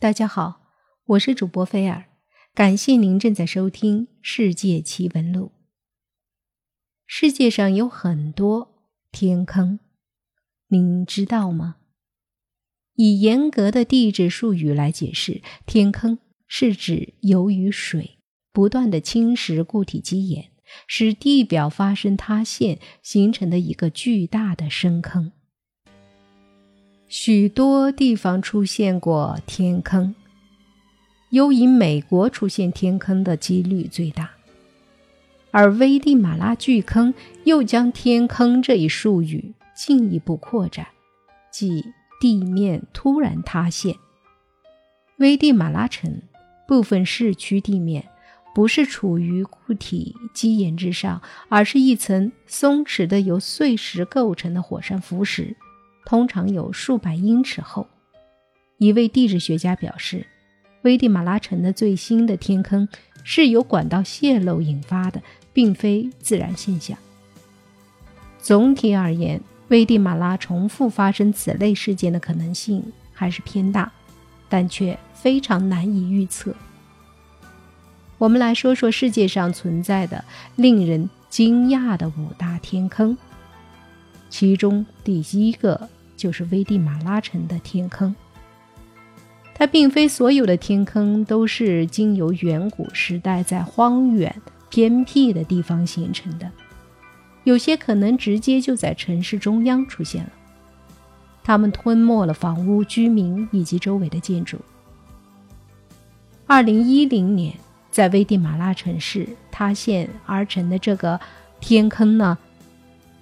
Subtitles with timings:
[0.00, 0.62] 大家好，
[1.08, 2.06] 我是主播菲尔，
[2.54, 5.52] 感谢您正在收听《世界奇闻录》。
[7.06, 9.78] 世界上有很多天坑，
[10.68, 11.76] 您知道吗？
[12.94, 18.20] 以严格的地质术语来解释，天坑是指由于水
[18.54, 20.50] 不断的侵蚀固体基岩，
[20.86, 25.32] 使地表发生塌陷形成的一个巨大的深坑。
[27.12, 30.14] 许多地方出现过天坑，
[31.30, 34.30] 尤以美国出现天坑的几率最大。
[35.50, 40.86] 而危地马拉巨坑又将“天坑”这一术语进一步扩展，
[41.50, 41.84] 即
[42.20, 43.96] 地面突然塌陷。
[45.16, 46.22] 危地马拉城
[46.68, 48.08] 部分市区地面
[48.54, 55.56] 不是处于固体基岩之上，而是一层松弛的由碎石构成的火山浮石。
[56.10, 57.86] 通常有数百英尺厚。
[58.78, 60.26] 一位地质学家表示，
[60.82, 62.88] 危地马拉城的最新的天坑
[63.22, 65.22] 是由管道泄漏引发的，
[65.52, 66.98] 并非自然现象。
[68.40, 73.92] 总体而言，危地马拉重复发生此类事件的可能性还是偏大，
[74.48, 76.52] 但却非常难以预测。
[78.18, 80.24] 我们来说说世界上存在的
[80.56, 83.16] 令人惊讶的五大天坑。
[84.28, 85.88] 其中第一个
[86.20, 88.14] 就是危地马拉城的天坑。
[89.54, 94.34] 它并非所有的天坑都是经由远古时代在荒远
[94.68, 96.50] 偏僻的地方形成的，
[97.44, 100.30] 有些可能直接就在城市中央出现了，
[101.42, 104.58] 它们吞没了房屋、居民以及周围的建筑。
[106.46, 107.54] 二零一零年，
[107.90, 111.18] 在危地马拉城市塌陷而成的这个
[111.60, 112.36] 天坑呢？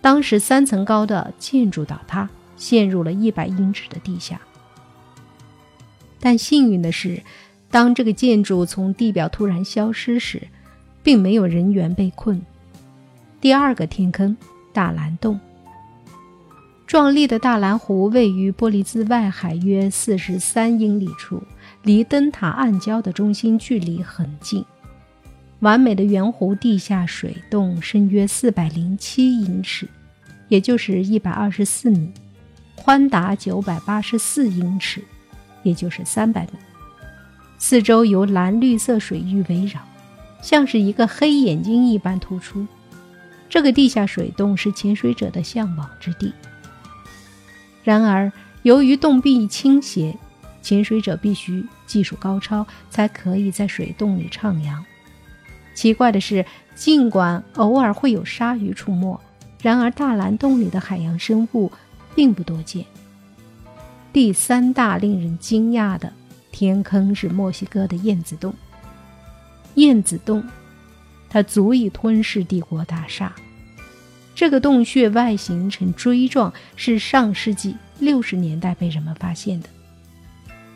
[0.00, 4.40] 当时三层高的建筑倒塌，陷入了一百英尺的地下。
[6.20, 7.22] 但幸运的是，
[7.70, 10.42] 当这个建筑从地表突然消失时，
[11.02, 12.40] 并没有人员被困。
[13.40, 14.36] 第二个天坑——
[14.72, 15.38] 大蓝洞。
[16.86, 21.42] 壮丽的大蓝湖位于波利兹外海约四十三英里处，
[21.82, 24.64] 离灯塔暗礁的中心距离很近。
[25.60, 29.88] 完美的圆弧地下水洞深约四百零七英尺，
[30.48, 32.12] 也就是一百二十四米，
[32.76, 35.02] 宽达九百八十四英尺，
[35.62, 36.58] 也就是三百米。
[37.58, 39.80] 四周由蓝绿色水域围绕，
[40.42, 42.66] 像是一个黑眼睛一般突出。
[43.48, 46.32] 这个地下水洞是潜水者的向往之地。
[47.82, 48.32] 然而，
[48.62, 50.16] 由于洞壁倾斜，
[50.60, 54.76] 潜水者必须技术高超，才可以在水洞里徜徉。
[55.74, 59.18] 奇怪的是，尽管偶尔会有鲨鱼出没，
[59.62, 61.70] 然而大蓝洞里的海洋生物
[62.14, 62.84] 并不多见。
[64.12, 66.12] 第三大令人惊讶的
[66.52, 68.54] 天坑是墨西哥的燕子洞。
[69.74, 70.44] 燕子洞，
[71.28, 73.34] 它足以吞噬帝国大厦。
[74.36, 79.68] 这个洞穴外形呈锥状，是上世纪六十年代被人们发现的。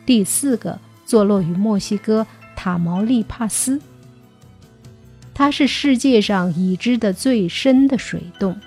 [0.05, 2.27] 第四个，坐落于墨西哥
[2.57, 3.81] 塔毛利帕斯。
[5.35, 8.59] 它是世界上已知的最深的水洞，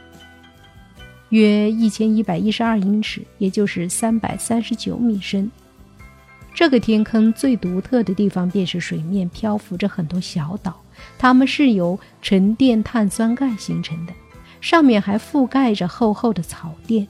[1.32, 5.52] 约一千一百一十二英尺，也就是三百三十九米深。
[6.54, 10.80] 这个天坑最独特的地方便是水面漂浮着很多小岛，
[11.18, 14.14] 它们是由沉淀碳酸钙形成的，
[14.60, 17.08] 上面还覆盖着厚厚的草垫。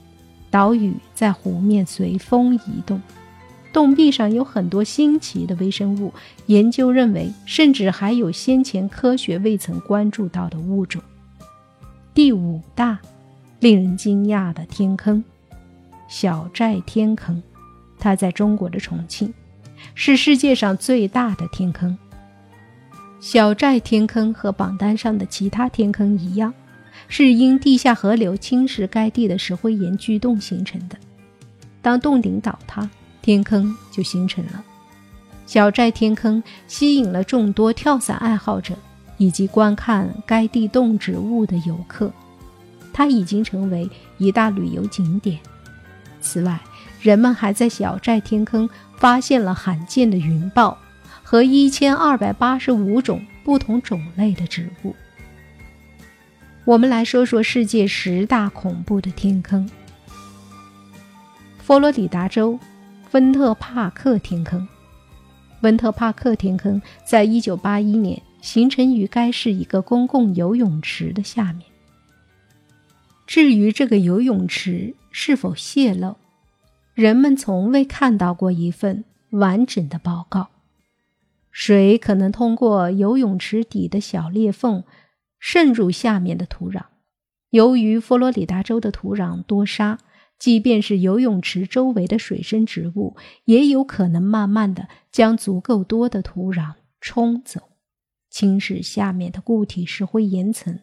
[0.50, 3.00] 岛屿在湖面随风移动。
[3.72, 6.12] 洞壁上有很多新奇的微生物，
[6.44, 11.02] 研究认为，甚至还有先前科学未曾关注到的物种。
[12.12, 12.98] 第五大，
[13.62, 15.22] 令人惊讶的天坑——
[16.10, 17.40] 小寨天坑，
[17.96, 19.32] 它在中国的重庆，
[19.94, 21.96] 是世界上最大的天坑。
[23.20, 26.52] 小寨天坑和榜单上的其他天坑一样，
[27.06, 30.96] 是因地下河流侵蚀该地的石灰岩巨洞形成的。
[31.80, 32.90] 当洞顶倒塌，
[33.22, 34.64] 天坑就形成了。
[35.46, 38.74] 小寨天坑吸引了众多跳伞爱好者
[39.18, 42.12] 以及观看该地动植物的游客，
[42.92, 45.38] 它已经成为一大旅游景点。
[46.20, 46.60] 此外，
[47.00, 50.76] 人们还在小寨天坑发现了罕见的云豹
[51.22, 54.94] 和一千二百八十五种不同种类的植物。
[56.64, 59.68] 我们来说说世界十大恐怖的天坑。
[61.58, 62.58] 佛罗里达州。
[63.14, 64.66] 温特帕克天坑，
[65.60, 71.71] 温特帕克天坑在一九八一年形成于该市一个公共游泳池的下面。
[73.32, 76.16] 至于这个游泳池是否泄漏，
[76.92, 80.50] 人们从未看到过一份完整的报告。
[81.50, 84.84] 水可能通过游泳池底的小裂缝
[85.38, 86.82] 渗入下面的土壤。
[87.48, 89.98] 由于佛罗里达州的土壤多沙，
[90.38, 97.70] 即便是游泳池周围的水生植物，也有可能慢慢的将足够多的土壤冲走，
[98.28, 100.80] 侵蚀下面的固体石灰岩层。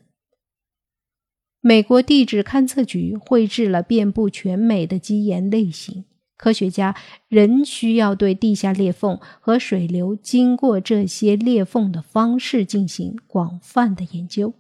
[1.61, 6.05] 美国地质勘测局绘制了遍布全美的基岩类型。
[6.37, 6.95] 科学家
[7.27, 14.53] 仍需要对地下裂缝和水流经过这些裂缝的方式进行广泛的研究，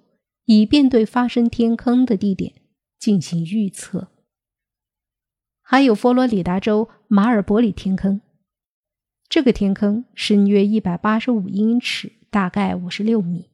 [0.43, 2.51] 以便对发生天坑的地点
[2.99, 4.09] 进行预测。
[5.61, 8.19] 还有佛罗里达州马尔伯里天坑，
[9.29, 13.45] 这个天坑深约一百八十五英尺，大概五十六米。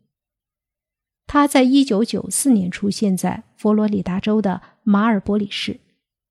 [1.27, 5.79] 它在一九九四年出现在佛罗里达州的马尔伯里市。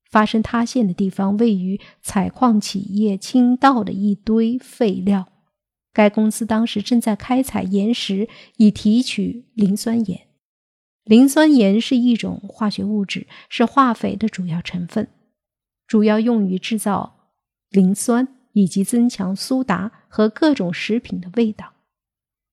[0.07, 5.27] 发生塌陷的地方位于采矿企业倾倒的一堆废料。
[5.91, 10.21] 该公司当时正在开采岩石以提取磷酸盐。
[11.03, 15.09] 磷酸盐是一种化学物质，是化肥的主要成分，
[15.85, 17.31] 主要用于制造
[17.69, 21.73] 磷酸以及增强苏打和各种食品的味道。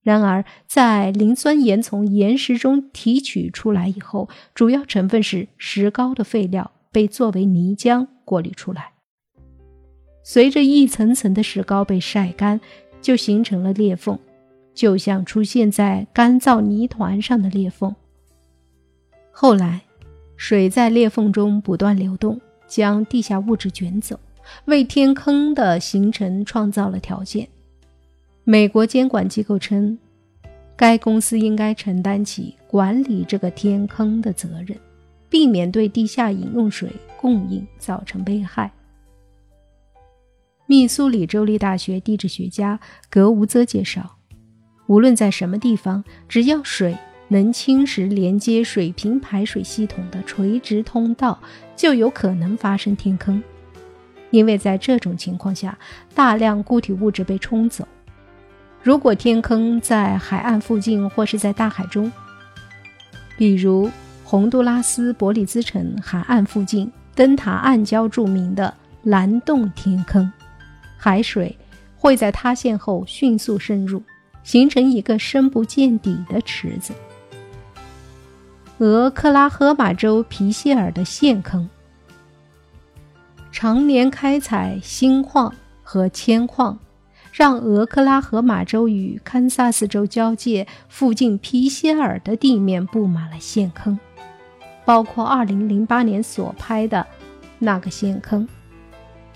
[0.03, 6.71] 然而，在磷酸盐从岩石中提取出来以后，主要成分是石膏的废料。
[6.93, 8.91] 被作为泥浆过滤出来，
[10.23, 12.61] 随着一层层的石膏被晒干，
[13.01, 14.19] 就形成了裂缝，
[14.75, 17.95] 就像出现在干燥泥团上的裂缝。
[19.31, 19.81] 后来，
[20.37, 24.19] 水在裂缝中不断流动，将地下物质卷走，
[24.65, 27.49] 为天坑的形成创造了条件。
[28.43, 29.97] 美国监管机构称，
[30.75, 34.77] 该公司应该承担起管理这个天坑的责任。
[35.29, 36.87] 避免对地下饮用水
[37.17, 38.71] 供应造成危害。
[40.67, 42.79] 密苏里州立大学地质学家
[43.09, 44.17] 格乌泽介绍，
[44.85, 46.95] 无论在什么地方，只要水
[47.29, 51.39] 能侵蚀连接水平排水系统的垂直通道，
[51.75, 53.41] 就有可能发生天坑。
[54.29, 55.75] 因为在这种情况下，
[56.13, 57.87] 大量固体物质被冲走。
[58.83, 62.11] 如果天坑在海岸附近或是在大海中，
[63.37, 63.89] 比如。
[64.25, 70.31] 洪都拉斯伯里兹城海岸附近灯塔暗礁著名的蓝洞天坑，
[70.97, 71.55] 海水
[71.95, 74.01] 会在塌陷后迅速渗入，
[74.43, 76.93] 形成一个深不见底的池子。
[78.79, 81.69] 俄克拉荷马州皮谢尔的陷坑，
[83.51, 85.53] 常年开采锌矿
[85.83, 86.79] 和铅矿，
[87.33, 93.99] 让俄克拉荷马州与堪萨斯州交界附近皮歇尔的地面布满了陷坑。
[94.85, 97.07] 包括2008年所拍的
[97.57, 98.47] 那个陷坑，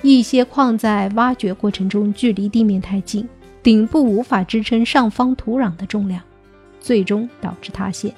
[0.03, 3.27] 一些矿在挖掘过程中距离地面太近，
[3.63, 6.21] 顶部无法支撑上方土壤的重量，
[6.79, 8.13] 最终导致塌陷。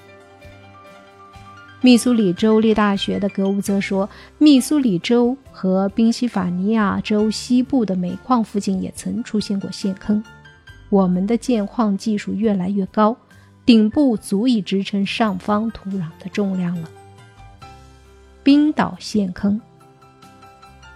[1.82, 10.22] 密苏里州立大学的格乌则说，密苏里州和宾夕法尼亚州西部的煤矿附近也曾出现过陷坑。
[10.90, 13.16] 我们的建矿技术越来越高，
[13.66, 16.90] 顶部足以支撑上方土壤的重量了。
[18.44, 19.62] 冰岛陷坑，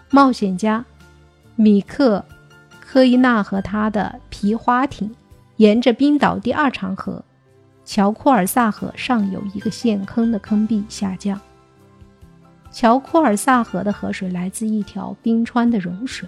[0.10, 0.84] 冒险家
[1.56, 2.26] 米克
[2.82, 5.16] 科伊纳和他的皮划艇
[5.58, 7.24] 沿着冰岛第二长河
[7.94, 11.40] 乔库尔萨河上有一个陷坑的坑壁下降。
[12.72, 16.28] 乔库尔萨河的河水来自一条冰川的融水，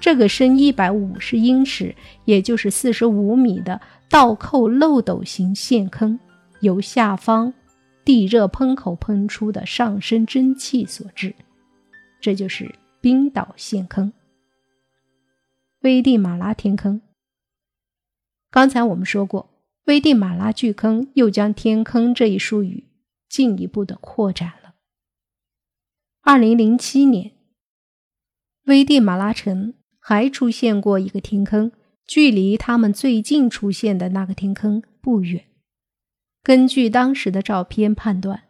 [0.00, 6.18] 这个深一百五十英尺，也就是四十五米的倒扣漏斗形陷坑，
[6.62, 7.54] 由下方。
[8.04, 11.32] 地热喷口喷出的上升蒸汽所致，
[12.20, 14.12] 这就是冰岛陷坑。
[15.82, 17.00] 危地马拉天坑。
[18.50, 19.48] 刚才我们说过，
[19.84, 22.88] 危地马拉巨坑又将天坑这一术语
[23.28, 24.74] 进一步的扩展了。
[26.20, 27.32] 二零零七年，
[28.66, 31.72] 危地马拉城还出现过一个天坑，
[32.06, 35.46] 距离他们最近出现的那个天坑不远。
[36.44, 38.44] 根据当时的照片判断，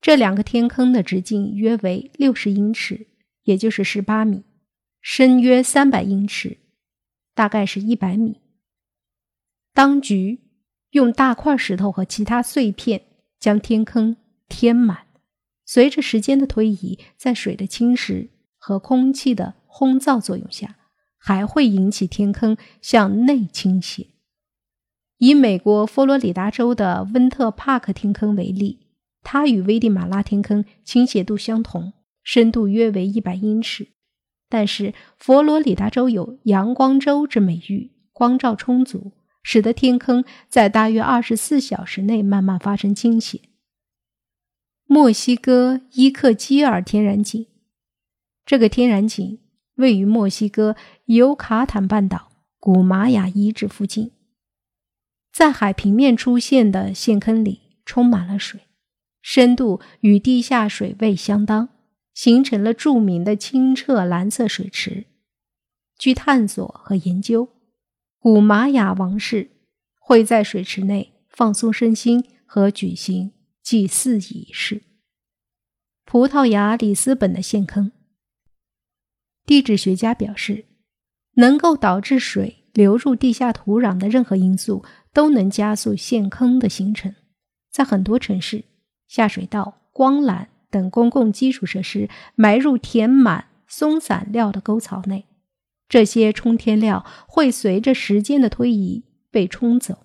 [0.00, 3.06] 这两个天坑的直径约为六十英尺，
[3.44, 4.42] 也就是十八米，
[5.00, 6.58] 深约三百英尺，
[7.32, 8.40] 大概是一百米。
[9.72, 10.43] 当局
[10.94, 13.02] 用大块石头和其他碎片
[13.40, 14.16] 将天坑
[14.48, 15.06] 填满，
[15.66, 20.76] 随着时间的推移，在水的侵蚀和空气的烘造作用下，
[21.18, 24.06] 还会引起天坑向内倾斜。
[25.18, 28.86] 以美国佛罗里达州的温特帕克天坑为例，
[29.24, 33.88] 它与危地马拉天坑倾斜度相同，深度约为一百英尺，
[34.48, 39.10] 但是佛罗里达州有“阳光州”之美誉，光照充足，
[39.44, 43.40] 使得天坑在大约二十四小时内慢慢发生倾斜。
[44.86, 47.46] 墨西哥伊克基尔天然井，
[48.44, 49.38] 这个天然井
[49.76, 50.74] 位于墨西哥
[51.04, 54.10] 尤卡坦半岛古玛雅遗址附近，
[55.32, 58.62] 在海平面出现的陷坑里充满了水，
[59.22, 61.68] 深度与地下水位相当。
[62.14, 65.06] 形成了著名的清澈蓝色水池。
[65.98, 67.48] 据探索和研究，
[68.24, 69.50] 古玛雅王室
[69.98, 74.82] 会在水池内放松身心和举行祭祀仪式。
[76.06, 77.92] 葡萄牙里斯本的陷坑，
[79.44, 80.64] 地质学家表示，
[81.34, 87.14] 能够导致水流入地下土壤的任何因素都能加速陷坑的形成。
[87.70, 88.64] 在很多城市，
[89.06, 90.46] 下水道、光缆。
[90.70, 95.26] 等公共基础设施埋入填满松散料的沟槽内，
[95.88, 99.98] 这些冲天料会随着时间的推移被冲走。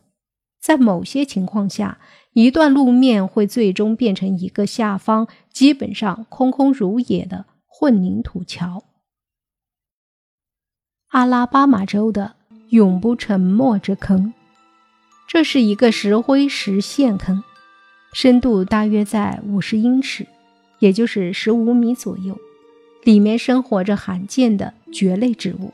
[0.62, 2.00] 在某些情况下，
[2.34, 8.84] 一段路面会最终变成一个下方基本上空空如也的混凝土桥。
[11.08, 12.36] 阿拉巴马州的
[12.70, 14.34] 永不沉没之坑，
[15.28, 17.44] 这是一个石灰石陷坑，
[18.14, 20.28] 深度大约在五十英尺。
[20.80, 22.40] 也就是十五米左右，
[23.04, 25.72] 里面生活着罕见的蕨类植物。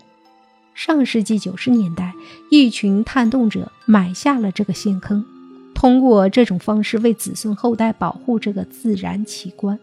[0.74, 2.14] 上世纪九十年代，
[2.50, 5.26] 一群探洞者买下了这个陷坑，
[5.74, 9.80] 通过这种方式为子孙后代保护这个自然奇观。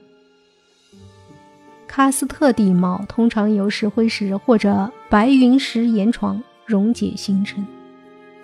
[1.89, 7.67] 喀斯特地貌通常由石灰石或者白云石岩床溶解形成。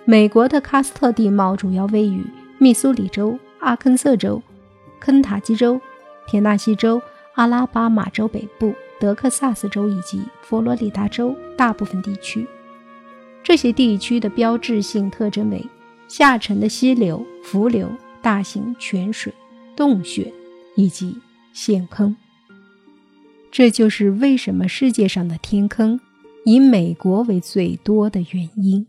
[0.05, 2.23] 美国的喀斯特地貌主要位于
[2.57, 4.41] 密苏里州、阿肯色州、
[4.99, 5.79] 肯塔基州。
[6.27, 7.01] 田纳西州、
[7.33, 12.45] 阿拉巴马州北部、德克萨斯州以及佛罗里达州大部分地区，
[13.43, 15.65] 这些地区的标志性特征为
[16.07, 17.89] 下沉的溪流、浮流、
[18.21, 19.33] 大型泉水、
[19.75, 20.31] 洞穴
[20.75, 21.17] 以及
[21.53, 22.15] 陷坑。
[23.51, 25.99] 这就是为什么世界上的天坑
[26.45, 28.85] 以美国为最多的原因。